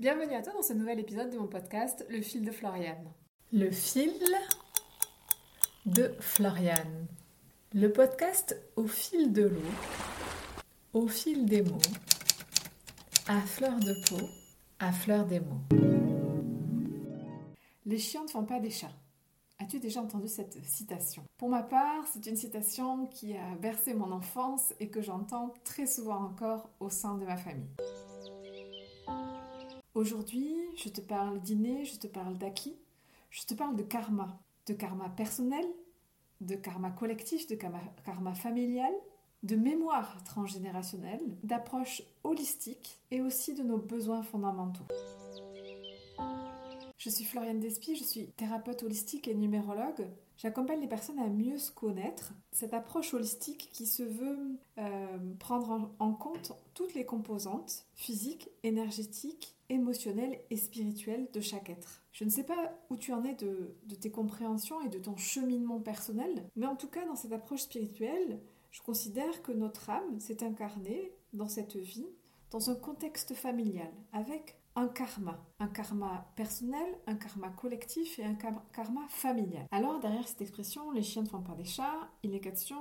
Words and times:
Bienvenue 0.00 0.32
à 0.32 0.40
toi 0.40 0.54
dans 0.54 0.62
ce 0.62 0.72
nouvel 0.72 0.98
épisode 0.98 1.28
de 1.28 1.36
mon 1.36 1.46
podcast 1.46 2.06
Le 2.08 2.22
fil 2.22 2.42
de 2.42 2.50
Floriane. 2.50 3.12
Le 3.52 3.70
fil 3.70 4.14
de 5.84 6.14
Floriane. 6.20 7.06
Le 7.74 7.92
podcast 7.92 8.58
au 8.76 8.86
fil 8.86 9.30
de 9.30 9.42
l'eau, 9.42 9.60
au 10.94 11.06
fil 11.06 11.44
des 11.44 11.60
mots, 11.60 11.76
à 13.28 13.42
fleur 13.42 13.78
de 13.78 13.92
peau, 14.08 14.26
à 14.78 14.90
fleur 14.90 15.26
des 15.26 15.40
mots. 15.40 15.60
Les 17.84 17.98
chiens 17.98 18.22
ne 18.22 18.28
font 18.28 18.46
pas 18.46 18.58
des 18.58 18.70
chats. 18.70 18.96
As-tu 19.58 19.80
déjà 19.80 20.00
entendu 20.00 20.28
cette 20.28 20.64
citation? 20.64 21.24
Pour 21.36 21.50
ma 21.50 21.62
part, 21.62 22.06
c'est 22.10 22.24
une 22.24 22.36
citation 22.36 23.06
qui 23.08 23.36
a 23.36 23.54
bercé 23.60 23.92
mon 23.92 24.12
enfance 24.12 24.72
et 24.80 24.88
que 24.88 25.02
j'entends 25.02 25.52
très 25.62 25.84
souvent 25.84 26.24
encore 26.24 26.70
au 26.80 26.88
sein 26.88 27.18
de 27.18 27.26
ma 27.26 27.36
famille. 27.36 27.68
Aujourd'hui, 30.00 30.56
je 30.76 30.88
te 30.88 31.02
parle 31.02 31.42
d'inné, 31.42 31.84
je 31.84 31.98
te 31.98 32.06
parle 32.06 32.38
d'acquis, 32.38 32.74
je 33.28 33.44
te 33.44 33.52
parle 33.52 33.76
de 33.76 33.82
karma, 33.82 34.40
de 34.64 34.72
karma 34.72 35.10
personnel, 35.10 35.66
de 36.40 36.54
karma 36.54 36.90
collectif, 36.90 37.46
de 37.48 37.54
karma, 37.54 38.34
familial, 38.34 38.94
de 39.42 39.56
mémoire 39.56 40.24
transgénérationnelle, 40.24 41.20
d'approche 41.42 42.02
holistique 42.24 42.98
et 43.10 43.20
aussi 43.20 43.52
de 43.52 43.62
nos 43.62 43.76
besoins 43.76 44.22
fondamentaux. 44.22 44.86
Je 47.00 47.08
suis 47.08 47.24
Floriane 47.24 47.60
Despy, 47.60 47.96
je 47.96 48.04
suis 48.04 48.26
thérapeute 48.32 48.82
holistique 48.82 49.26
et 49.26 49.34
numérologue. 49.34 50.06
J'accompagne 50.36 50.82
les 50.82 50.86
personnes 50.86 51.18
à 51.18 51.30
mieux 51.30 51.56
se 51.56 51.70
connaître. 51.72 52.34
Cette 52.52 52.74
approche 52.74 53.14
holistique 53.14 53.70
qui 53.72 53.86
se 53.86 54.02
veut 54.02 54.58
euh, 54.76 55.18
prendre 55.38 55.94
en, 55.98 56.12
compte 56.12 56.52
toutes 56.74 56.92
les 56.92 57.06
composantes 57.06 57.86
physiques, 57.94 58.50
énergétiques, 58.64 59.56
émotionnelles 59.70 60.40
et 60.50 60.58
spirituelles 60.58 61.30
de 61.32 61.40
chaque 61.40 61.70
être. 61.70 62.02
Je 62.12 62.24
ne 62.24 62.30
sais 62.30 62.44
pas 62.44 62.78
où 62.90 62.98
tu 62.98 63.14
en 63.14 63.24
es 63.24 63.34
de, 63.34 63.74
de 63.86 63.94
tes 63.94 64.10
compréhensions 64.10 64.82
et 64.82 64.90
de 64.90 64.98
ton 64.98 65.16
cheminement 65.16 65.80
personnel, 65.80 66.50
mais 66.54 66.66
en 66.66 66.76
tout 66.76 66.88
cas 66.88 67.06
dans 67.06 67.16
cette 67.16 67.32
approche 67.32 67.62
spirituelle, 67.62 68.42
je 68.72 68.82
considère 68.82 69.40
que 69.40 69.52
notre 69.52 69.88
âme 69.88 70.20
s'est 70.20 70.44
incarnée 70.44 71.14
dans 71.32 71.48
cette 71.48 71.76
vie 71.76 72.10
dans 72.50 72.68
un 72.68 72.74
contexte 72.74 73.34
familial, 73.34 73.90
avec 74.12 74.59
un 74.76 74.88
karma, 74.88 75.38
un 75.58 75.68
karma 75.68 76.30
personnel, 76.36 76.98
un 77.06 77.16
karma 77.16 77.50
collectif 77.50 78.18
et 78.18 78.24
un 78.24 78.34
karma 78.34 79.06
familial. 79.08 79.66
Alors 79.70 80.00
derrière 80.00 80.26
cette 80.26 80.42
expression, 80.42 80.90
les 80.90 81.02
chiens 81.02 81.22
ne 81.22 81.28
font 81.28 81.42
pas 81.42 81.54
des 81.54 81.64
chats, 81.64 82.08
il 82.22 82.34
est 82.34 82.40
question 82.40 82.78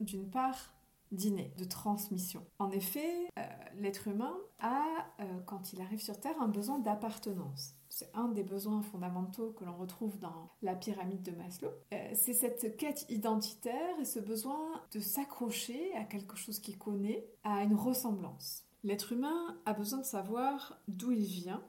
d'une 0.00 0.28
part 0.30 0.74
d'inné, 1.12 1.52
de 1.56 1.64
transmission. 1.64 2.44
En 2.58 2.70
effet, 2.70 3.30
euh, 3.38 3.42
l'être 3.76 4.08
humain 4.08 4.36
a, 4.58 4.84
euh, 5.20 5.40
quand 5.46 5.72
il 5.72 5.80
arrive 5.80 6.00
sur 6.00 6.18
Terre, 6.20 6.40
un 6.40 6.48
besoin 6.48 6.78
d'appartenance. 6.78 7.74
C'est 7.88 8.10
un 8.14 8.28
des 8.28 8.44
besoins 8.44 8.82
fondamentaux 8.82 9.52
que 9.52 9.64
l'on 9.64 9.76
retrouve 9.76 10.18
dans 10.18 10.50
la 10.60 10.74
pyramide 10.74 11.22
de 11.22 11.32
Maslow. 11.32 11.70
Euh, 11.92 12.10
c'est 12.14 12.34
cette 12.34 12.76
quête 12.76 13.06
identitaire 13.08 13.98
et 13.98 14.04
ce 14.04 14.20
besoin 14.20 14.82
de 14.92 15.00
s'accrocher 15.00 15.94
à 15.96 16.04
quelque 16.04 16.36
chose 16.36 16.60
qu'il 16.60 16.78
connaît, 16.78 17.26
à 17.42 17.62
une 17.62 17.74
ressemblance. 17.74 18.67
L'être 18.84 19.12
humain 19.12 19.58
a 19.66 19.72
besoin 19.72 19.98
de 19.98 20.04
savoir 20.04 20.80
d'où 20.86 21.10
il 21.10 21.24
vient 21.24 21.62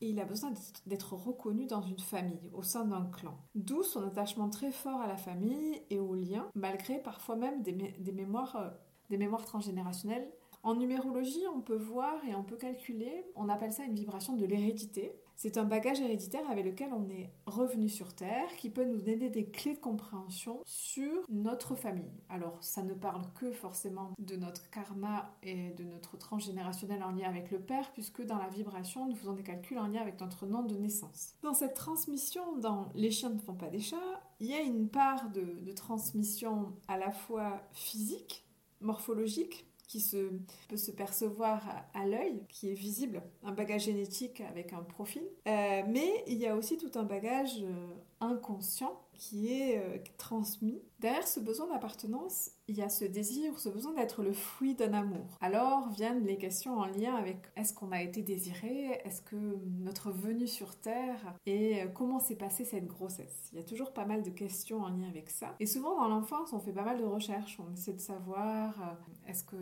et 0.00 0.08
il 0.08 0.20
a 0.20 0.24
besoin 0.24 0.52
d'être 0.86 1.14
reconnu 1.14 1.66
dans 1.66 1.82
une 1.82 1.98
famille, 1.98 2.50
au 2.52 2.62
sein 2.62 2.84
d'un 2.84 3.04
clan. 3.06 3.38
D'où 3.54 3.82
son 3.82 4.06
attachement 4.06 4.50
très 4.50 4.72
fort 4.72 5.00
à 5.00 5.06
la 5.06 5.16
famille 5.16 5.82
et 5.90 5.98
aux 5.98 6.14
liens, 6.14 6.48
malgré 6.54 6.98
parfois 6.98 7.36
même 7.36 7.62
des, 7.62 8.12
mémoires, 8.12 8.56
euh, 8.56 8.70
des 9.10 9.16
mémoires 9.16 9.44
transgénérationnelles. 9.44 10.28
En 10.62 10.74
numérologie, 10.74 11.46
on 11.54 11.60
peut 11.60 11.76
voir 11.76 12.24
et 12.26 12.34
on 12.34 12.42
peut 12.42 12.56
calculer, 12.56 13.26
on 13.36 13.48
appelle 13.48 13.72
ça 13.72 13.84
une 13.84 13.94
vibration 13.94 14.34
de 14.34 14.46
l'hérédité. 14.46 15.20
C'est 15.36 15.58
un 15.58 15.64
bagage 15.64 16.00
héréditaire 16.00 16.48
avec 16.50 16.64
lequel 16.64 16.90
on 16.92 17.08
est 17.10 17.30
revenu 17.46 17.88
sur 17.88 18.14
Terre 18.14 18.48
qui 18.56 18.70
peut 18.70 18.84
nous 18.84 19.00
donner 19.00 19.30
des 19.30 19.46
clés 19.46 19.74
de 19.74 19.80
compréhension 19.80 20.60
sur 20.64 21.22
notre 21.28 21.74
famille. 21.74 22.12
Alors, 22.28 22.56
ça 22.60 22.82
ne 22.82 22.94
parle 22.94 23.22
que 23.34 23.52
forcément 23.52 24.12
de 24.18 24.36
notre 24.36 24.70
karma 24.70 25.34
et 25.42 25.70
de 25.70 25.84
notre 25.84 26.16
transgénérationnel 26.16 27.02
en 27.02 27.10
lien 27.10 27.28
avec 27.28 27.50
le 27.50 27.58
Père, 27.58 27.92
puisque 27.92 28.22
dans 28.24 28.38
la 28.38 28.48
vibration, 28.48 29.08
nous 29.08 29.16
faisons 29.16 29.32
des 29.32 29.42
calculs 29.42 29.78
en 29.78 29.88
lien 29.88 30.00
avec 30.00 30.20
notre 30.20 30.46
nom 30.46 30.62
de 30.62 30.76
naissance. 30.76 31.34
Dans 31.42 31.54
cette 31.54 31.74
transmission, 31.74 32.56
dans 32.58 32.88
Les 32.94 33.10
chiens 33.10 33.30
ne 33.30 33.38
font 33.38 33.54
pas 33.54 33.68
des 33.68 33.80
chats, 33.80 34.22
il 34.40 34.46
y 34.46 34.54
a 34.54 34.60
une 34.60 34.88
part 34.88 35.30
de, 35.30 35.60
de 35.60 35.72
transmission 35.72 36.72
à 36.88 36.96
la 36.96 37.10
fois 37.10 37.60
physique, 37.72 38.46
morphologique, 38.80 39.66
qui 39.88 40.00
se, 40.00 40.30
peut 40.68 40.76
se 40.76 40.90
percevoir 40.90 41.62
à, 41.94 42.06
l'œil, 42.06 42.42
qui 42.48 42.70
est 42.70 42.74
visible, 42.74 43.22
un 43.42 43.52
bagage 43.52 43.84
génétique 43.84 44.40
avec 44.40 44.72
un 44.72 44.82
profil. 44.82 45.22
Euh, 45.46 45.82
mais 45.88 46.24
il 46.26 46.38
y 46.38 46.46
a 46.46 46.56
aussi 46.56 46.78
tout 46.78 46.90
un 46.98 47.04
bagage 47.04 47.62
euh, 47.62 47.94
inconscient 48.24 49.00
qui 49.16 49.52
est 49.52 49.78
euh, 49.78 49.98
transmis. 50.18 50.82
Derrière 50.98 51.26
ce 51.26 51.40
besoin 51.40 51.68
d'appartenance, 51.68 52.50
il 52.66 52.76
y 52.76 52.82
a 52.82 52.88
ce 52.88 53.04
désir, 53.04 53.58
ce 53.58 53.68
besoin 53.68 53.92
d'être 53.92 54.22
le 54.22 54.32
fruit 54.32 54.74
d'un 54.74 54.92
amour. 54.92 55.36
Alors 55.40 55.88
viennent 55.90 56.24
les 56.24 56.36
questions 56.36 56.78
en 56.78 56.86
lien 56.86 57.14
avec 57.14 57.38
est-ce 57.56 57.74
qu'on 57.74 57.92
a 57.92 58.02
été 58.02 58.22
désiré, 58.22 59.00
est-ce 59.04 59.20
que 59.20 59.36
notre 59.80 60.10
venue 60.10 60.46
sur 60.46 60.76
Terre? 60.76 61.34
Et 61.46 61.82
euh, 61.82 61.88
comment 61.88 62.20
s'est 62.20 62.36
passée 62.36 62.64
cette 62.64 62.86
grossesse? 62.86 63.50
Il 63.52 63.58
y 63.58 63.60
a 63.60 63.64
toujours 63.64 63.92
pas 63.92 64.06
mal 64.06 64.22
de 64.22 64.30
questions 64.30 64.82
en 64.82 64.88
lien 64.88 65.08
avec 65.08 65.30
ça. 65.30 65.54
Et 65.60 65.66
souvent 65.66 65.96
dans 65.96 66.08
l'enfance, 66.08 66.52
on 66.52 66.60
fait 66.60 66.72
pas 66.72 66.84
mal 66.84 66.98
de 66.98 67.04
recherches, 67.04 67.58
on 67.60 67.72
essaie 67.72 67.92
de 67.92 68.00
savoir 68.00 68.80
euh, 68.80 69.30
est-ce 69.30 69.44
que 69.44 69.56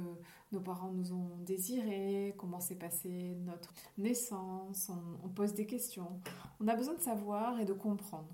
nos 0.52 0.60
parents 0.60 0.92
nous 0.92 1.12
ont 1.12 1.30
désirés, 1.44 2.34
comment 2.36 2.60
s'est 2.60 2.76
passée 2.76 3.36
notre 3.44 3.72
naissance, 3.98 4.90
on, 5.24 5.28
pose 5.28 5.54
des 5.54 5.66
questions. 5.66 6.20
On 6.60 6.68
a 6.68 6.76
besoin 6.76 6.94
de 6.94 7.00
savoir 7.00 7.58
et 7.58 7.64
de 7.64 7.72
comprendre. 7.72 8.28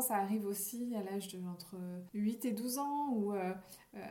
Ça 0.00 0.16
arrive 0.16 0.46
aussi 0.46 0.94
à 0.96 1.02
l'âge 1.02 1.28
de 1.28 1.38
entre 1.46 1.76
8 2.14 2.44
et 2.44 2.52
12 2.52 2.78
ans 2.78 3.08
où 3.10 3.32
euh, 3.32 3.52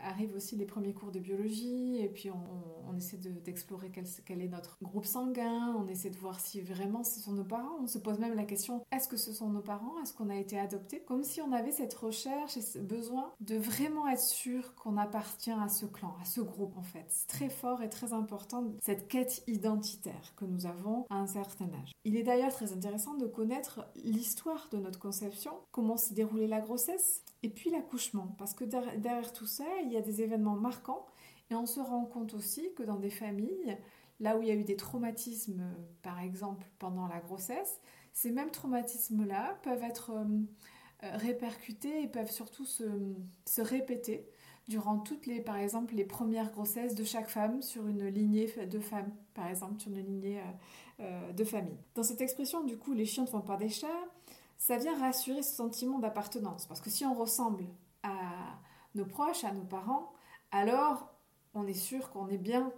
arrivent 0.04 0.36
aussi 0.36 0.56
les 0.56 0.66
premiers 0.66 0.94
cours 0.94 1.12
de 1.12 1.20
biologie 1.20 2.00
et 2.00 2.08
puis 2.08 2.30
on, 2.30 2.96
essaie 2.98 3.18
d'explorer 3.18 3.90
quel, 3.90 4.06
quel, 4.26 4.42
est 4.42 4.50
notre 4.50 4.78
groupe 4.82 5.06
sanguin, 5.06 5.74
on 5.78 5.88
essaie 5.88 6.10
de 6.10 6.18
voir 6.18 6.40
si 6.40 6.60
vraiment 6.60 7.04
ce 7.04 7.22
sont 7.22 7.32
nos 7.32 7.46
parents. 7.46 7.78
On 7.82 7.88
se 7.88 7.98
pose 7.98 8.20
même 8.20 8.36
la 8.36 8.44
question 8.44 8.84
est-ce 8.92 9.08
que 9.08 9.18
ce 9.18 9.32
sont 9.32 9.50
nos 9.50 9.62
parents? 9.62 10.00
Est-ce 10.04 10.14
qu'on 10.14 10.30
a 10.30 10.36
été 10.36 10.60
adopté 10.60 11.00
Comme 11.00 11.24
si 11.24 11.42
on 11.42 11.52
avait 11.54 11.72
cette 11.72 11.94
recherche 11.94 12.58
et 12.58 12.62
ce 12.62 12.80
besoin 12.80 13.32
de 13.40 13.56
vraiment 13.56 14.08
être 14.08 14.22
sûr 14.22 14.76
qu'on 14.76 14.98
appartient 14.98 15.52
à 15.52 15.70
ce 15.70 15.86
clan, 15.86 16.16
à 16.22 16.26
ce 16.26 16.42
groupe 16.42 16.78
en 16.78 16.84
fait. 16.84 17.06
C'est 17.10 17.28
très 17.28 17.50
fort 17.50 17.82
et 17.82 17.90
très 17.90 18.14
important 18.14 18.66
cette 18.82 19.08
quête 19.08 19.44
identitaire 19.48 20.34
que 20.36 20.46
nous 20.46 20.66
avons 20.66 21.06
à 21.10 21.16
un 21.16 21.28
certain 21.28 21.66
âge. 21.82 21.94
Il 22.04 22.18
est 22.18 22.24
d'ailleurs 22.24 22.54
très 22.54 22.74
intéressant 22.74 23.16
de 23.16 23.26
connaître 23.26 23.88
l'histoire 24.04 24.68
de 24.72 24.78
notre 24.78 25.00
conception, 25.00 25.54
comment 25.72 25.98
s'est 25.98 26.14
déroulée 26.14 26.48
la 26.48 26.60
grossesse 26.60 27.24
et 27.44 27.50
puis 27.50 27.70
l'accouchement, 27.70 28.36
parce 28.38 28.54
que 28.54 28.64
derrière 28.64 29.34
tout 29.34 29.48
ça, 29.48 29.66
il 29.84 29.92
y 29.92 29.98
a 29.98 30.02
des 30.02 30.22
événements 30.22 30.56
marquants 30.56 31.06
et 31.50 31.56
on 31.56 31.66
se 31.66 31.80
rend 31.80 32.06
compte 32.06 32.34
aussi 32.34 32.74
que 32.76 32.84
dans 32.84 32.98
des 32.98 33.10
familles, 33.10 33.78
là 34.20 34.38
où 34.38 34.42
il 34.42 34.48
y 34.48 34.52
a 34.52 34.56
eu 34.56 34.64
des 34.64 34.78
traumatismes, 34.78 35.64
par 36.02 36.20
exemple 36.20 36.68
pendant 36.80 37.08
la 37.08 37.20
grossesse, 37.20 37.82
ces 38.14 38.32
mêmes 38.32 38.52
traumatismes-là 38.52 39.60
peuvent 39.64 39.84
être 39.84 40.12
euh, 40.12 40.24
euh, 41.04 41.18
répercutés 41.18 42.04
et 42.04 42.08
peuvent 42.08 42.32
surtout 42.32 42.66
se, 42.66 43.62
répéter 43.62 44.28
durant 44.68 45.00
toutes 45.00 45.26
les, 45.26 45.42
par 45.42 45.58
exemple, 45.58 45.96
les 45.96 46.06
premières 46.06 46.52
grossesses 46.52 46.96
de 46.96 47.04
chaque 47.04 47.30
femme 47.30 47.62
sur 47.62 47.88
une 47.88 48.08
lignée 48.08 48.54
de 48.70 48.80
femmes, 48.80 49.12
par 49.34 49.48
exemple, 49.48 49.80
sur 49.82 49.92
une 49.92 50.06
lignée 50.06 50.42
euh, 51.00 51.32
de 51.34 51.44
famille. 51.44 51.78
Dans 51.96 52.04
cette 52.04 52.22
expression, 52.22 52.64
du 52.64 52.78
coup, 52.78 52.94
les 52.94 53.06
chiens 53.06 53.24
ne 53.24 53.30
font 53.30 53.42
pas 53.42 53.58
des 53.58 53.70
chats, 53.70 53.88
ça 54.62 54.78
vient 54.78 54.96
rassurer 55.00 55.42
ce 55.42 55.56
sentiment 55.56 55.98
d'appartenance. 55.98 56.68
Parce 56.68 56.82
que 56.82 56.92
si 56.92 57.04
on 57.04 57.16
ressemble 57.16 57.66
à 58.04 58.60
nos 58.94 59.06
proches, 59.06 59.44
à 59.44 59.52
nos 59.52 59.64
parents, 59.64 60.14
alors 60.52 61.12
on 61.56 61.66
est 61.66 61.74
sûr 61.74 62.12
qu'on 62.12 62.28
est 62.28 62.38
bien 62.38 62.72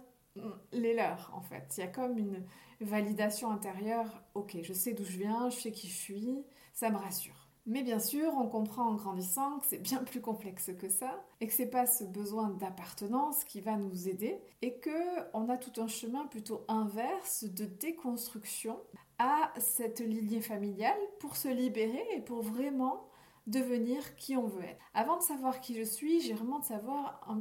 les 0.72 0.94
leurs 0.94 1.30
en 1.34 1.42
fait. 1.42 1.74
Il 1.76 1.80
y 1.80 1.82
a 1.82 1.88
comme 1.88 2.16
une 2.16 2.42
validation 2.80 3.50
intérieure, 3.50 4.22
ok, 4.32 4.56
je 4.62 4.72
sais 4.72 4.94
d'où 4.94 5.04
je 5.04 5.18
viens, 5.18 5.50
je 5.50 5.56
sais 5.60 5.72
qui 5.72 5.88
je 5.88 5.94
suis, 5.94 6.44
ça 6.72 6.88
me 6.88 6.96
rassure. 6.96 7.50
Mais 7.66 7.82
bien 7.82 7.98
sûr, 7.98 8.32
on 8.34 8.48
comprend 8.48 8.84
en 8.84 8.94
grandissant 8.94 9.58
que 9.58 9.66
c'est 9.66 9.78
bien 9.78 10.02
plus 10.04 10.22
complexe 10.22 10.70
que 10.78 10.88
ça 10.88 11.22
et 11.42 11.46
que 11.46 11.52
c'est 11.52 11.70
pas 11.70 11.86
ce 11.86 12.04
besoin 12.04 12.48
d'appartenance 12.48 13.44
qui 13.44 13.60
va 13.60 13.76
nous 13.76 14.08
aider 14.08 14.40
et 14.62 14.78
que 14.78 14.90
on 15.34 15.50
a 15.50 15.58
tout 15.58 15.78
un 15.82 15.86
chemin 15.86 16.24
plutôt 16.28 16.64
inverse 16.68 17.44
de 17.44 17.66
déconstruction 17.66 18.80
à 19.24 19.50
cette 19.58 20.00
lignée 20.00 20.42
familiale 20.42 20.98
pour 21.18 21.36
se 21.36 21.48
libérer 21.48 22.04
et 22.14 22.20
pour 22.20 22.42
vraiment 22.42 23.08
devenir 23.46 24.16
qui 24.16 24.36
on 24.36 24.46
veut 24.46 24.64
être. 24.64 24.84
Avant 24.92 25.16
de 25.16 25.22
savoir 25.22 25.62
qui 25.62 25.74
je 25.74 25.82
suis, 25.82 26.20
j'ai 26.20 26.34
vraiment 26.34 26.60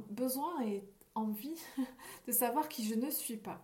besoin 0.09 0.61
et 0.65 0.81
envie 1.13 1.61
de 2.27 2.31
savoir 2.31 2.69
qui 2.69 2.85
je 2.85 2.95
ne 2.95 3.09
suis 3.09 3.35
pas. 3.35 3.61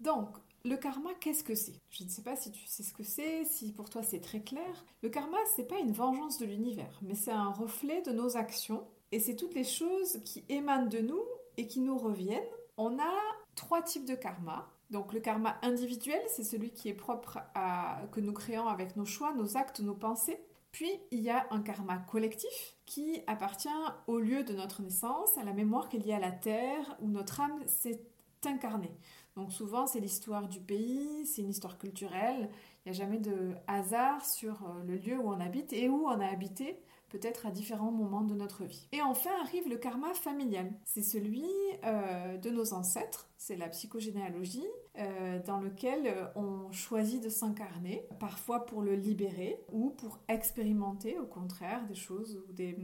Donc, 0.00 0.30
le 0.64 0.76
karma, 0.76 1.10
qu'est-ce 1.20 1.44
que 1.44 1.54
c'est? 1.54 1.78
Je 1.90 2.04
ne 2.04 2.08
sais 2.08 2.22
pas 2.22 2.34
si 2.34 2.50
tu 2.50 2.66
sais 2.66 2.82
ce 2.82 2.94
que 2.94 3.04
c'est, 3.04 3.44
si 3.44 3.72
pour 3.74 3.90
toi 3.90 4.02
c'est 4.02 4.20
très 4.20 4.40
clair. 4.40 4.86
Le 5.02 5.10
karma, 5.10 5.36
c'est 5.54 5.68
pas 5.68 5.80
une 5.80 5.92
vengeance 5.92 6.38
de 6.38 6.46
l'univers, 6.46 6.98
mais 7.02 7.14
c'est 7.14 7.30
un 7.30 7.50
reflet 7.50 8.00
de 8.00 8.12
nos 8.12 8.38
actions 8.38 8.86
et 9.12 9.20
c'est 9.20 9.36
toutes 9.36 9.54
les 9.54 9.64
choses 9.64 10.18
qui 10.24 10.46
émanent 10.48 10.88
de 10.88 11.00
nous 11.00 11.22
et 11.58 11.66
qui 11.66 11.80
nous 11.80 11.98
reviennent. 11.98 12.40
On 12.78 12.98
a 12.98 13.12
trois 13.54 13.82
types 13.82 14.06
de 14.06 14.14
karma 14.14 14.66
Donc 14.90 15.12
le 15.12 15.20
karma 15.20 15.56
individuel, 15.62 16.20
c'est 16.28 16.42
celui 16.42 16.70
qui 16.72 16.88
est 16.88 16.94
propre 16.94 17.38
à 17.54 18.02
que 18.12 18.20
nous 18.20 18.32
créons 18.32 18.66
avec 18.66 18.96
nos 18.96 19.04
choix, 19.04 19.32
nos 19.34 19.56
actes, 19.56 19.80
nos 19.80 19.94
pensées. 19.94 20.40
Puis 20.72 20.90
il 21.10 21.20
y 21.20 21.30
a 21.30 21.46
un 21.50 21.62
karma 21.62 21.98
collectif 21.98 22.76
qui 22.86 23.22
appartient 23.26 23.68
au 24.06 24.18
lieu 24.18 24.44
de 24.44 24.54
notre 24.54 24.82
naissance, 24.82 25.36
à 25.38 25.44
la 25.44 25.52
mémoire 25.52 25.88
qui 25.88 25.96
est 25.96 26.00
liée 26.00 26.12
à 26.12 26.20
la 26.20 26.32
terre 26.32 26.96
où 27.00 27.08
notre 27.08 27.40
âme 27.40 27.62
s'est 27.66 28.00
incarnée. 28.44 28.96
Donc 29.36 29.52
souvent 29.52 29.86
c'est 29.86 30.00
l'histoire 30.00 30.48
du 30.48 30.60
pays, 30.60 31.26
c'est 31.26 31.42
une 31.42 31.50
histoire 31.50 31.78
culturelle, 31.78 32.50
il 32.84 32.92
n'y 32.92 32.96
a 32.96 32.98
jamais 32.98 33.18
de 33.18 33.54
hasard 33.66 34.24
sur 34.24 34.64
euh, 34.64 34.82
le 34.84 34.96
lieu 34.96 35.18
où 35.18 35.28
on 35.28 35.40
habite 35.40 35.72
et 35.72 35.88
où 35.88 36.06
on 36.06 36.20
a 36.20 36.26
habité 36.26 36.80
peut-être 37.10 37.46
à 37.46 37.50
différents 37.50 37.92
moments 37.92 38.22
de 38.22 38.34
notre 38.34 38.64
vie. 38.64 38.88
Et 38.92 39.02
enfin 39.02 39.30
arrive 39.42 39.68
le 39.68 39.76
karma 39.76 40.14
familial. 40.14 40.72
C'est 40.84 41.02
celui 41.02 41.44
euh, 41.84 42.38
de 42.38 42.50
nos 42.50 42.72
ancêtres, 42.72 43.28
c'est 43.36 43.56
la 43.56 43.68
psychogénéalogie, 43.68 44.66
euh, 44.98 45.40
dans 45.46 45.60
lequel 45.60 46.06
euh, 46.06 46.26
on 46.34 46.70
choisit 46.72 47.22
de 47.22 47.28
s'incarner, 47.28 48.06
parfois 48.18 48.66
pour 48.66 48.82
le 48.82 48.94
libérer 48.94 49.60
ou 49.72 49.90
pour 49.90 50.18
expérimenter 50.28 51.18
au 51.18 51.26
contraire 51.26 51.86
des 51.86 51.94
choses 51.94 52.42
ou 52.48 52.52
des, 52.52 52.76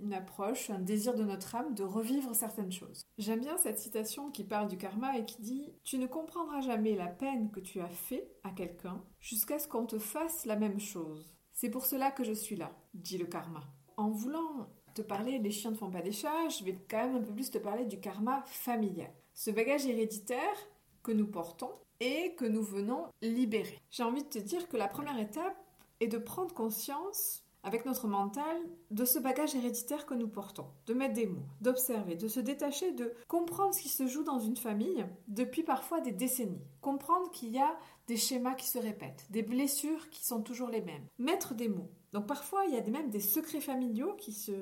une 0.00 0.12
approche, 0.12 0.70
un 0.70 0.78
désir 0.78 1.14
de 1.14 1.24
notre 1.24 1.54
âme 1.54 1.74
de 1.74 1.82
revivre 1.82 2.34
certaines 2.34 2.72
choses. 2.72 3.02
J'aime 3.18 3.40
bien 3.40 3.56
cette 3.58 3.78
citation 3.78 4.30
qui 4.30 4.44
parle 4.44 4.68
du 4.68 4.76
karma 4.76 5.18
et 5.18 5.24
qui 5.24 5.40
dit 5.40 5.72
Tu 5.84 5.98
ne 5.98 6.06
comprendras 6.06 6.60
jamais 6.60 6.94
la 6.94 7.08
peine 7.08 7.50
que 7.50 7.60
tu 7.60 7.80
as 7.80 7.88
fait 7.88 8.28
à 8.44 8.50
quelqu'un 8.50 9.02
jusqu'à 9.20 9.58
ce 9.58 9.68
qu'on 9.68 9.86
te 9.86 9.98
fasse 9.98 10.46
la 10.46 10.56
même 10.56 10.80
chose. 10.80 11.35
C'est 11.58 11.70
pour 11.70 11.86
cela 11.86 12.10
que 12.10 12.22
je 12.22 12.34
suis 12.34 12.54
là, 12.54 12.70
dit 12.92 13.16
le 13.16 13.24
karma. 13.24 13.62
En 13.96 14.10
voulant 14.10 14.68
te 14.92 15.00
parler 15.00 15.38
Les 15.38 15.50
chiens 15.50 15.70
ne 15.70 15.76
font 15.76 15.90
pas 15.90 16.02
des 16.02 16.12
chats, 16.12 16.50
je 16.50 16.62
vais 16.62 16.76
quand 16.88 16.98
même 16.98 17.16
un 17.16 17.22
peu 17.22 17.32
plus 17.32 17.50
te 17.50 17.56
parler 17.56 17.86
du 17.86 17.98
karma 17.98 18.42
familial. 18.44 19.10
Ce 19.32 19.50
bagage 19.50 19.86
héréditaire 19.86 20.68
que 21.02 21.12
nous 21.12 21.26
portons 21.26 21.70
et 21.98 22.34
que 22.34 22.44
nous 22.44 22.62
venons 22.62 23.06
libérer. 23.22 23.80
J'ai 23.90 24.02
envie 24.02 24.22
de 24.22 24.28
te 24.28 24.38
dire 24.38 24.68
que 24.68 24.76
la 24.76 24.86
première 24.86 25.18
étape 25.18 25.56
est 26.00 26.08
de 26.08 26.18
prendre 26.18 26.52
conscience 26.52 27.42
avec 27.66 27.84
notre 27.84 28.06
mental 28.06 28.56
de 28.92 29.04
ce 29.04 29.18
bagage 29.18 29.56
héréditaire 29.56 30.06
que 30.06 30.14
nous 30.14 30.28
portons, 30.28 30.68
de 30.86 30.94
mettre 30.94 31.14
des 31.14 31.26
mots, 31.26 31.42
d'observer, 31.60 32.14
de 32.14 32.28
se 32.28 32.38
détacher, 32.38 32.92
de 32.92 33.12
comprendre 33.26 33.74
ce 33.74 33.82
qui 33.82 33.88
se 33.88 34.06
joue 34.06 34.22
dans 34.22 34.38
une 34.38 34.56
famille 34.56 35.04
depuis 35.26 35.64
parfois 35.64 36.00
des 36.00 36.12
décennies, 36.12 36.62
comprendre 36.80 37.28
qu'il 37.32 37.50
y 37.50 37.58
a 37.58 37.76
des 38.06 38.16
schémas 38.16 38.54
qui 38.54 38.68
se 38.68 38.78
répètent, 38.78 39.26
des 39.30 39.42
blessures 39.42 40.08
qui 40.10 40.24
sont 40.24 40.42
toujours 40.42 40.68
les 40.68 40.80
mêmes, 40.80 41.08
mettre 41.18 41.54
des 41.54 41.68
mots. 41.68 41.90
Donc 42.12 42.28
parfois 42.28 42.64
il 42.66 42.74
y 42.74 42.78
a 42.78 42.82
même 42.88 43.10
des 43.10 43.20
secrets 43.20 43.60
familiaux 43.60 44.14
qui 44.14 44.32
se 44.32 44.52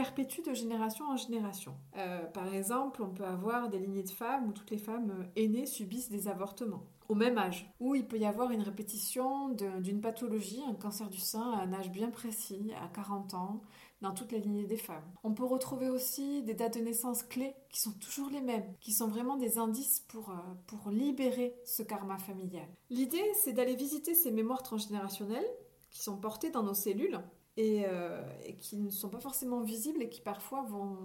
perpétuent 0.00 0.42
de 0.42 0.54
génération 0.54 1.04
en 1.10 1.18
génération. 1.18 1.74
Euh, 1.98 2.24
par 2.24 2.54
exemple, 2.54 3.02
on 3.02 3.10
peut 3.10 3.26
avoir 3.26 3.68
des 3.68 3.78
lignées 3.78 4.02
de 4.02 4.08
femmes 4.08 4.48
où 4.48 4.52
toutes 4.52 4.70
les 4.70 4.78
femmes 4.78 5.26
aînées 5.36 5.66
subissent 5.66 6.08
des 6.08 6.26
avortements 6.26 6.86
au 7.10 7.14
même 7.14 7.36
âge, 7.36 7.70
où 7.80 7.94
il 7.94 8.06
peut 8.06 8.18
y 8.18 8.24
avoir 8.24 8.50
une 8.50 8.62
répétition 8.62 9.50
d'une 9.50 10.00
pathologie, 10.00 10.62
un 10.66 10.74
cancer 10.74 11.10
du 11.10 11.18
sein 11.18 11.52
à 11.52 11.62
un 11.64 11.72
âge 11.74 11.90
bien 11.90 12.08
précis, 12.08 12.70
à 12.82 12.88
40 12.88 13.34
ans, 13.34 13.60
dans 14.00 14.14
toute 14.14 14.32
la 14.32 14.38
lignée 14.38 14.64
des 14.64 14.78
femmes. 14.78 15.04
On 15.22 15.34
peut 15.34 15.44
retrouver 15.44 15.90
aussi 15.90 16.42
des 16.44 16.54
dates 16.54 16.78
de 16.78 16.84
naissance 16.84 17.22
clés 17.24 17.52
qui 17.68 17.80
sont 17.80 17.92
toujours 17.92 18.30
les 18.30 18.40
mêmes, 18.40 18.72
qui 18.80 18.92
sont 18.92 19.08
vraiment 19.08 19.36
des 19.36 19.58
indices 19.58 20.00
pour, 20.08 20.30
euh, 20.30 20.34
pour 20.66 20.88
libérer 20.90 21.56
ce 21.66 21.82
karma 21.82 22.16
familial. 22.16 22.68
L'idée, 22.88 23.30
c'est 23.44 23.52
d'aller 23.52 23.74
visiter 23.74 24.14
ces 24.14 24.30
mémoires 24.30 24.62
transgénérationnelles 24.62 25.50
qui 25.90 26.00
sont 26.00 26.16
portées 26.16 26.50
dans 26.50 26.62
nos 26.62 26.74
cellules 26.74 27.20
euh, 27.58 28.22
et, 28.44 28.54
qui 28.54 28.76
ne 28.76 28.90
sont 28.90 29.10
pas 29.10 29.20
forcément 29.20 29.60
visibles 29.60 30.02
et 30.02 30.08
qui 30.08 30.20
parfois 30.20 30.62
vont, 30.62 30.96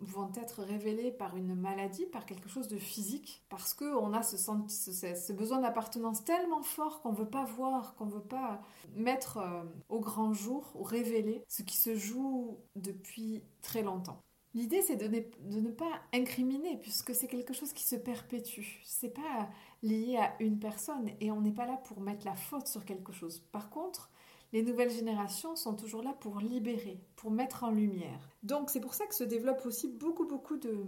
vont 0.00 0.30
être 0.34 0.62
révélés 0.62 1.12
par 1.12 1.36
une 1.36 1.54
maladie, 1.54 2.04
par 2.06 2.26
quelque 2.26 2.48
chose 2.48 2.68
de 2.68 2.76
physique, 2.76 3.42
parce 3.48 3.72
qu'on 3.74 4.12
a 4.12 4.22
ce, 4.22 4.36
ce, 4.36 5.32
besoin 5.32 5.60
d'appartenance 5.60 6.24
tellement 6.24 6.62
fort 6.62 7.00
qu'on 7.00 7.12
ne 7.12 7.16
veut 7.16 7.30
pas 7.30 7.44
voir, 7.44 7.94
qu'on 7.94 8.06
ne 8.06 8.12
veut 8.12 8.20
pas 8.20 8.60
mettre 8.96 9.38
euh, 9.38 9.62
au 9.88 10.00
grand 10.00 10.34
jour 10.34 10.72
ou 10.74 10.82
révéler 10.82 11.42
ce 11.48 11.62
qui 11.62 11.76
se 11.76 11.94
joue 11.96 12.58
depuis 12.76 13.42
très 13.62 13.82
longtemps. 13.82 14.20
L'idée, 14.52 14.82
c'est 14.82 14.96
de, 14.96 15.08
de, 15.08 15.60
ne 15.60 15.70
pas 15.70 16.00
incriminer, 16.12 16.76
puisque 16.76 17.14
c'est 17.14 17.26
quelque 17.26 17.54
chose 17.54 17.72
qui 17.72 17.82
se 17.84 17.96
perpétue. 17.96 18.82
C'est 18.84 19.14
pas 19.14 19.48
lié 19.82 20.16
à 20.16 20.34
une 20.40 20.58
personne, 20.58 21.10
et 21.20 21.30
on 21.32 21.40
n'est 21.40 21.52
pas 21.52 21.66
là 21.66 21.76
pour 21.84 22.00
mettre 22.00 22.26
la 22.26 22.36
faute 22.36 22.68
sur 22.68 22.84
quelque 22.84 23.12
chose. 23.12 23.40
Par 23.50 23.70
contre, 23.70 24.10
les 24.54 24.62
nouvelles 24.62 24.90
générations 24.90 25.56
sont 25.56 25.74
toujours 25.74 26.00
là 26.00 26.14
pour 26.20 26.38
libérer, 26.38 27.00
pour 27.16 27.32
mettre 27.32 27.64
en 27.64 27.72
lumière. 27.72 28.20
Donc 28.44 28.70
c'est 28.70 28.78
pour 28.78 28.94
ça 28.94 29.04
que 29.04 29.14
se 29.14 29.24
développent 29.24 29.66
aussi 29.66 29.88
beaucoup 29.88 30.26
beaucoup 30.26 30.56
de, 30.56 30.86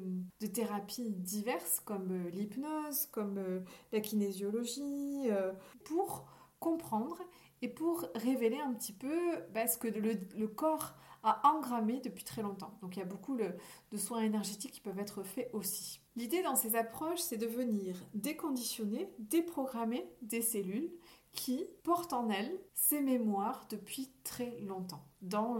thérapies 0.55 1.11
diverses 1.11 1.81
comme 1.81 2.13
euh, 2.13 2.31
l'hypnose, 2.31 3.07
comme 3.11 3.39
euh, 3.39 3.61
la 3.93 3.99
kinésiologie, 4.01 5.27
euh, 5.31 5.53
pour 5.85 6.27
comprendre 6.61 7.19
et 7.61 7.69
pour 7.69 8.07
révéler 8.15 8.59
un 8.61 8.73
petit 8.73 8.93
peu 8.93 9.19
bah, 9.53 9.67
ce 9.67 9.79
que 9.79 9.89
le, 9.89 10.47
corps 10.47 10.95
a 11.25 11.41
engrammé 11.49 12.01
depuis 12.01 12.23
très 12.23 12.43
longtemps. 12.43 12.79
Donc 12.83 12.95
il 12.97 13.01
y 13.01 13.03
a 13.03 13.07
beaucoup 13.07 13.37
de 13.37 13.97
soins 13.99 14.21
énergétiques 14.21 14.73
qui 14.73 14.81
peuvent 14.81 15.01
être 15.01 15.25
faits 15.25 15.51
aussi. 15.53 16.01
L'idée 16.15 16.43
dans 16.43 16.55
ces 16.55 16.77
approches, 16.77 17.19
c'est 17.19 17.37
de 17.37 17.47
venir 17.47 17.97
déconditionner, 18.15 19.11
déprogrammer 19.19 20.09
des 20.23 20.41
cellules 20.41 20.91
qui 21.37 21.67
porte 21.85 22.13
en 22.13 22.29
elle 22.31 22.59
ses 22.75 23.01
mémoires 23.01 23.67
depuis 23.71 24.11
très 24.25 24.59
longtemps, 24.63 25.05
dans 25.23 25.57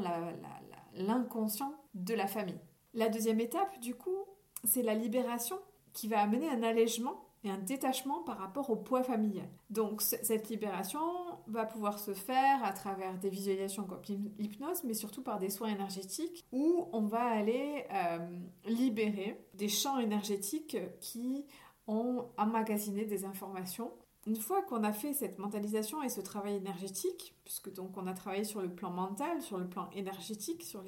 l'inconscient 0.95 1.73
de 1.95 2.15
la 2.15 2.27
famille. 2.27 2.59
La 2.95 3.09
deuxième 3.09 3.41
étape, 3.41 3.79
du 3.81 3.95
coup, 3.95 4.25
c'est 4.65 4.83
la 4.83 4.95
libération 4.95 5.59
qui 5.93 6.09
va 6.09 6.21
amener 6.21 6.49
un 6.49 6.63
allègement 6.63 7.27
et 7.45 7.51
un 7.51 7.59
détachement 7.59 8.23
par 8.25 8.39
rapport 8.39 8.71
au 8.71 8.77
poids 8.77 9.03
familial. 9.03 9.49
Donc 9.71 10.03
cette 10.03 10.49
libération 10.49 11.01
va 11.47 11.65
pouvoir 11.65 11.99
se 11.99 12.13
faire 12.13 12.65
à 12.65 12.73
travers 12.73 13.19
des 13.19 13.29
visualisations 13.29 13.85
comme 13.85 14.01
l'hypnose, 14.39 14.83
mais 14.83 14.95
surtout 14.95 15.23
par 15.23 15.39
des 15.39 15.51
soins 15.51 15.69
énergétiques 15.69 16.45
où 16.51 16.89
on 16.93 17.03
va 17.03 17.25
aller 17.25 17.85
euh, 17.93 18.19
libérer 18.65 19.47
des 19.55 19.69
champs 19.69 19.99
énergétiques 19.99 20.77
qui 21.01 21.45
ont 21.87 22.27
emmagasiné 22.37 23.05
des 23.05 23.25
informations 23.25 23.93
une 24.27 24.37
fois 24.37 24.63
qu'on 24.63 24.83
a 24.83 24.93
fait 24.93 25.13
cette 25.13 25.39
mentalisation 25.39 26.03
et 26.03 26.09
ce 26.09 26.21
travail 26.21 26.57
énergétique, 26.57 27.37
puisque 27.45 27.73
donc 27.73 27.97
on 27.97 28.09
a 28.09 28.13
travaillé 28.13 28.43
sur 28.43 28.61
le 28.61 28.69
plan 28.69 28.91
mental, 28.91 29.41
sur 29.41 29.57
le 29.57 29.69
plan 29.69 29.89
énergétique, 29.95 30.65
sur 30.65 30.83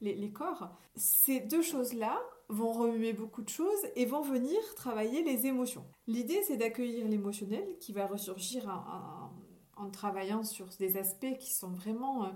les, 0.00 0.32
corps, 0.32 0.68
ces 0.96 1.40
deux 1.40 1.62
choses-là 1.62 2.20
vont 2.48 2.72
remuer 2.72 3.12
beaucoup 3.12 3.42
de 3.42 3.48
choses 3.48 3.86
et 3.94 4.04
vont 4.04 4.22
venir 4.22 4.58
travailler 4.74 5.22
les 5.22 5.46
émotions. 5.46 5.84
L'idée, 6.08 6.42
c'est 6.42 6.56
d'accueillir 6.56 7.06
l'émotionnel 7.06 7.78
qui 7.78 7.92
va 7.92 8.06
ressurgir 8.06 8.68
en, 8.68 9.90
travaillant 9.90 10.44
sur 10.44 10.66
des 10.78 10.96
aspects 10.96 11.36
qui 11.40 11.52
sont 11.52 11.70
vraiment 11.70 12.24
euh, 12.24 12.28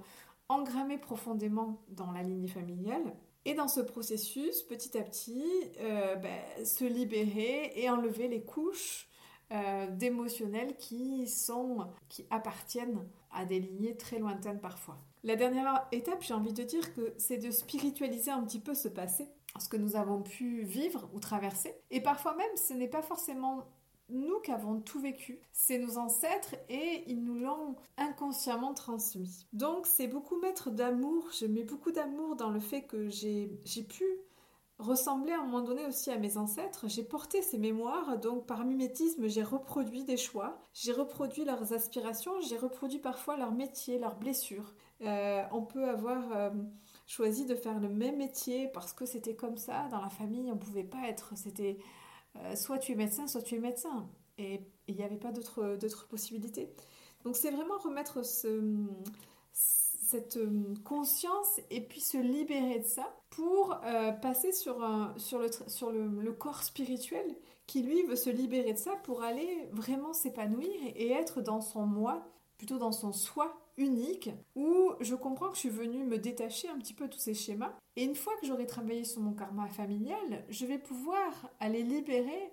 engrammés 0.48 0.98
profondément 0.98 1.80
dans 1.88 2.10
la 2.10 2.24
lignée 2.24 2.48
familiale. 2.48 3.14
Et 3.44 3.54
dans 3.54 3.68
ce 3.68 3.80
processus, 3.80 4.62
petit 4.64 4.98
à 4.98 5.02
petit, 5.02 5.44
euh, 5.78 6.16
ben, 6.16 6.64
se 6.64 6.84
libérer 6.84 7.72
et 7.76 7.88
enlever 7.88 8.26
les 8.26 8.42
couches 8.42 9.08
euh, 9.52 9.86
d'émotionnels 9.88 10.76
qui 10.76 11.28
sont 11.28 11.86
qui 12.08 12.26
appartiennent 12.30 13.06
à 13.30 13.44
des 13.44 13.60
lignées 13.60 13.96
très 13.96 14.18
lointaines 14.18 14.60
parfois. 14.60 14.98
La 15.22 15.36
dernière 15.36 15.86
étape, 15.92 16.22
j'ai 16.22 16.34
envie 16.34 16.52
de 16.52 16.62
dire 16.62 16.94
que 16.94 17.14
c'est 17.16 17.38
de 17.38 17.50
spiritualiser 17.50 18.30
un 18.30 18.42
petit 18.42 18.60
peu 18.60 18.74
ce 18.74 18.88
passé, 18.88 19.28
ce 19.58 19.68
que 19.68 19.76
nous 19.76 19.96
avons 19.96 20.22
pu 20.22 20.62
vivre 20.62 21.08
ou 21.12 21.20
traverser. 21.20 21.74
Et 21.90 22.00
parfois 22.00 22.36
même, 22.36 22.56
ce 22.56 22.74
n'est 22.74 22.88
pas 22.88 23.02
forcément 23.02 23.66
nous 24.08 24.40
qui 24.40 24.52
avons 24.52 24.80
tout 24.80 25.00
vécu, 25.00 25.40
c'est 25.52 25.78
nos 25.78 25.98
ancêtres 25.98 26.54
et 26.68 27.04
ils 27.06 27.24
nous 27.24 27.38
l'ont 27.38 27.76
inconsciemment 27.96 28.74
transmis. 28.74 29.46
Donc 29.52 29.86
c'est 29.86 30.06
beaucoup 30.06 30.38
mettre 30.40 30.70
d'amour, 30.70 31.28
je 31.32 31.46
mets 31.46 31.64
beaucoup 31.64 31.90
d'amour 31.90 32.36
dans 32.36 32.50
le 32.50 32.60
fait 32.60 32.82
que 32.82 33.08
j'ai 33.08 33.58
pu 33.88 34.04
ressemblait 34.78 35.32
à 35.32 35.40
un 35.40 35.44
moment 35.44 35.62
donné 35.62 35.86
aussi 35.86 36.10
à 36.10 36.18
mes 36.18 36.36
ancêtres. 36.36 36.86
J'ai 36.88 37.02
porté 37.02 37.40
ces 37.42 37.58
mémoires, 37.58 38.18
donc 38.18 38.46
par 38.46 38.64
mimétisme, 38.64 39.26
j'ai 39.26 39.42
reproduit 39.42 40.04
des 40.04 40.16
choix, 40.16 40.58
j'ai 40.74 40.92
reproduit 40.92 41.44
leurs 41.44 41.72
aspirations, 41.72 42.40
j'ai 42.42 42.58
reproduit 42.58 42.98
parfois 42.98 43.36
leur 43.36 43.52
métier, 43.52 43.98
leurs 43.98 44.16
blessures. 44.16 44.74
Euh, 45.02 45.42
on 45.52 45.62
peut 45.62 45.88
avoir 45.88 46.36
euh, 46.36 46.50
choisi 47.06 47.46
de 47.46 47.54
faire 47.54 47.80
le 47.80 47.88
même 47.88 48.16
métier 48.16 48.68
parce 48.68 48.92
que 48.92 49.06
c'était 49.06 49.34
comme 49.34 49.56
ça 49.56 49.88
dans 49.88 50.00
la 50.00 50.10
famille, 50.10 50.50
on 50.52 50.58
pouvait 50.58 50.84
pas 50.84 51.08
être, 51.08 51.32
c'était 51.36 51.78
euh, 52.36 52.54
soit 52.54 52.78
tu 52.78 52.92
es 52.92 52.96
médecin, 52.96 53.26
soit 53.26 53.42
tu 53.42 53.54
es 53.54 53.58
médecin. 53.58 54.08
Et 54.38 54.60
il 54.88 54.96
n'y 54.96 55.02
avait 55.02 55.16
pas 55.16 55.32
d'autres 55.32 56.06
possibilités. 56.08 56.70
Donc 57.24 57.36
c'est 57.36 57.50
vraiment 57.50 57.78
remettre 57.78 58.24
ce 58.24 58.62
cette 59.52 60.38
conscience 60.84 61.60
et 61.70 61.80
puis 61.80 62.00
se 62.00 62.16
libérer 62.16 62.78
de 62.78 62.86
ça 62.86 63.12
pour 63.36 63.78
euh, 63.84 64.12
passer 64.12 64.50
sur, 64.50 64.78
le, 64.78 66.32
corps 66.32 66.62
spirituel 66.62 67.36
qui 67.66 67.82
lui 67.82 68.02
veut 68.04 68.16
se 68.16 68.30
libérer 68.30 68.72
de 68.72 68.78
ça 68.78 68.96
pour 69.02 69.22
aller 69.22 69.68
vraiment 69.72 70.14
s'épanouir 70.14 70.74
et, 70.94 71.10
être 71.10 71.42
dans 71.42 71.60
son 71.60 71.84
moi, 71.84 72.26
plutôt 72.56 72.78
dans 72.78 72.92
son 72.92 73.12
soi 73.12 73.54
unique 73.76 74.30
où 74.54 74.92
je 75.00 75.14
comprends 75.14 75.50
que 75.50 75.56
je 75.56 75.60
suis 75.60 75.68
venue 75.68 76.04
me 76.04 76.16
détacher 76.16 76.70
un 76.70 76.78
petit 76.78 76.94
peu 76.94 77.08
de 77.08 77.12
tous 77.12 77.18
ces 77.18 77.34
schémas 77.34 77.74
et 77.96 78.04
une 78.04 78.14
fois 78.14 78.32
que 78.40 78.46
j'aurai 78.46 78.66
travaillé 78.66 79.04
sur 79.04 79.20
mon 79.20 79.34
karma 79.34 79.68
familial, 79.68 80.46
je 80.48 80.64
vais 80.64 80.78
pouvoir 80.78 81.50
aller 81.60 81.82
libérer 81.82 82.50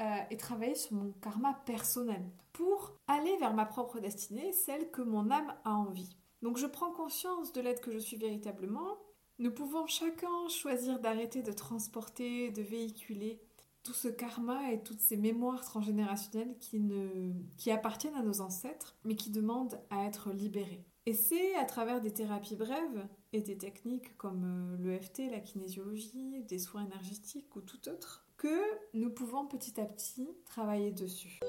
euh, 0.00 0.16
et 0.30 0.36
travailler 0.36 0.74
sur 0.74 0.96
mon 0.96 1.12
karma 1.22 1.54
personnel 1.64 2.24
pour 2.52 2.96
aller 3.06 3.36
vers 3.36 3.54
ma 3.54 3.66
propre 3.66 4.00
destinée, 4.00 4.52
celle 4.52 4.90
que 4.90 5.02
mon 5.02 5.30
âme 5.30 5.54
a 5.64 5.74
envie. 5.74 6.16
Donc 6.42 6.56
je 6.58 6.66
prends 6.66 6.90
conscience 6.90 7.52
de 7.52 7.60
l'aide 7.60 7.78
que 7.78 7.92
je 7.92 7.98
suis 7.98 8.16
véritablement. 8.16 8.98
Nous 9.40 9.50
pouvons 9.50 9.86
chacun 9.88 10.48
choisir 10.48 11.00
d'arrêter 11.00 11.42
de 11.42 11.50
transporter, 11.50 12.50
de 12.52 12.62
véhiculer 12.62 13.40
tout 13.82 13.92
ce 13.92 14.06
karma 14.06 14.70
et 14.70 14.80
toutes 14.82 15.00
ces 15.00 15.16
mémoires 15.16 15.64
transgénérationnelles 15.64 16.56
qui, 16.60 16.78
ne, 16.78 17.32
qui 17.56 17.72
appartiennent 17.72 18.14
à 18.14 18.22
nos 18.22 18.40
ancêtres, 18.40 18.96
mais 19.04 19.16
qui 19.16 19.30
demandent 19.30 19.80
à 19.90 20.04
être 20.04 20.32
libérées. 20.32 20.84
Et 21.06 21.14
c'est 21.14 21.56
à 21.56 21.64
travers 21.64 22.00
des 22.00 22.12
thérapies 22.12 22.54
brèves 22.54 23.08
et 23.32 23.40
des 23.40 23.58
techniques 23.58 24.16
comme 24.16 24.44
euh, 24.44 24.76
l'EFT, 24.78 25.30
la 25.30 25.40
kinésiologie, 25.40 26.44
des 26.44 26.58
soins 26.60 26.86
énergétiques 26.86 27.54
ou 27.56 27.60
tout 27.60 27.88
autre, 27.88 28.26
que 28.36 28.60
nous 28.94 29.10
pouvons 29.10 29.46
petit 29.46 29.80
à 29.80 29.84
petit 29.84 30.28
travailler 30.44 30.92
dessus. 30.92 31.40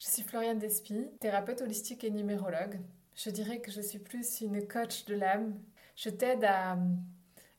Je 0.00 0.06
suis 0.06 0.22
Floriane 0.22 0.58
Despy, 0.58 1.06
thérapeute 1.20 1.62
holistique 1.62 2.02
et 2.02 2.10
numérologue. 2.10 2.80
Je 3.14 3.30
dirais 3.30 3.60
que 3.60 3.70
je 3.70 3.80
suis 3.80 3.98
plus 3.98 4.42
une 4.42 4.68
coach 4.68 5.06
de 5.06 5.14
l'âme. 5.14 5.58
Je 5.96 6.10
t'aide 6.10 6.44
à 6.44 6.76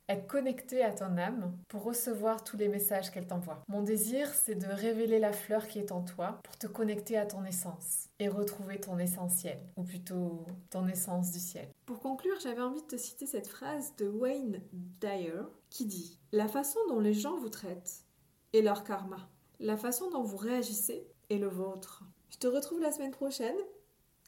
être 0.09 0.27
connecté 0.27 0.83
à 0.83 0.93
ton 0.93 1.17
âme 1.17 1.57
pour 1.67 1.83
recevoir 1.83 2.43
tous 2.43 2.55
les 2.55 2.67
messages 2.67 3.09
qu'elle 3.09 3.25
t'envoie. 3.25 3.63
Mon 3.67 3.81
désir, 3.81 4.29
c'est 4.29 4.55
de 4.55 4.67
révéler 4.67 5.17
la 5.17 5.33
fleur 5.33 5.67
qui 5.67 5.79
est 5.79 5.91
en 5.91 6.03
toi 6.03 6.39
pour 6.43 6.55
te 6.55 6.67
connecter 6.67 7.17
à 7.17 7.25
ton 7.25 7.43
essence 7.43 8.09
et 8.19 8.29
retrouver 8.29 8.79
ton 8.79 8.99
essentiel, 8.99 9.59
ou 9.75 9.83
plutôt 9.83 10.45
ton 10.69 10.87
essence 10.87 11.31
du 11.31 11.39
ciel. 11.39 11.67
Pour 11.87 11.99
conclure, 11.99 12.39
j'avais 12.39 12.61
envie 12.61 12.81
de 12.83 12.87
te 12.87 12.95
citer 12.95 13.25
cette 13.25 13.47
phrase 13.47 13.95
de 13.97 14.07
Wayne 14.07 14.61
Dyer 15.01 15.41
qui 15.71 15.85
dit 15.85 16.19
La 16.31 16.47
façon 16.47 16.79
dont 16.89 16.99
les 16.99 17.13
gens 17.13 17.37
vous 17.37 17.49
traitent 17.49 18.05
est 18.53 18.61
leur 18.61 18.83
karma. 18.83 19.29
La 19.59 19.77
façon 19.77 20.11
dont 20.11 20.23
vous 20.23 20.37
réagissez 20.37 21.07
est 21.31 21.39
le 21.39 21.47
vôtre. 21.47 22.03
Je 22.29 22.37
te 22.37 22.47
retrouve 22.47 22.81
la 22.81 22.91
semaine 22.91 23.11
prochaine 23.11 23.57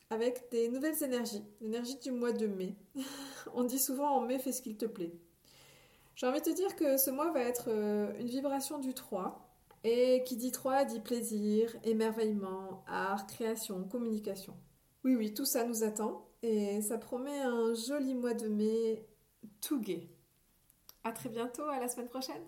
avec 0.10 0.50
des 0.51 0.70
nouvelles 0.70 1.01
énergies, 1.04 1.44
l'énergie 1.62 1.98
du 1.98 2.12
mois 2.12 2.32
de 2.32 2.48
mai. 2.48 2.75
On 3.54 3.63
dit 3.63 3.80
souvent 3.80 4.10
en 4.10 4.22
mai 4.22 4.39
fais 4.39 4.51
ce 4.51 4.62
qu'il 4.62 4.78
te 4.78 4.86
plaît. 4.86 5.13
J'ai 6.16 6.28
envie 6.28 6.39
de 6.39 6.46
te 6.46 6.56
dire 6.56 6.75
que 6.75 6.98
ce 6.98 7.12
mois 7.12 7.32
va 7.32 7.42
être 7.42 7.70
euh, 7.70 8.12
une 8.20 8.28
vibration 8.28 8.80
du 8.80 8.94
3. 8.94 9.46
Et 9.86 10.24
qui 10.25 10.36
dit 10.36 10.51
3 10.51 10.84
dit 10.84 11.00
plaisir, 11.00 11.74
émerveillement, 11.86 12.84
art, 12.88 13.25
création, 13.28 13.86
communication. 13.86 14.54
Oui, 15.06 15.16
oui, 15.16 15.34
tout 15.34 15.46
ça 15.46 15.63
nous 15.63 15.84
attend. 15.84 16.28
Et 16.42 16.82
ça 16.82 16.98
promet 16.98 17.39
un 17.39 17.74
joli 17.74 18.13
mois 18.16 18.34
de 18.34 18.50
mai 18.50 19.08
tout 19.62 19.80
gai. 19.80 20.10
À 21.06 21.13
très 21.13 21.30
bientôt, 21.30 21.63
à 21.63 21.80
la 21.80 21.88
semaine 21.88 22.10
prochaine. 22.10 22.44